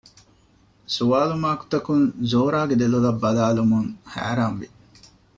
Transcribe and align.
ސުވާލު 0.95 1.35
މާކުތަކަކުން 1.43 2.05
ޒޯރާގެ 2.31 2.75
ދެލޮލަށް 2.81 3.21
ބަލާލަމުން 3.23 3.89
ހައިރާން 4.11 4.57
ވި 4.59 4.67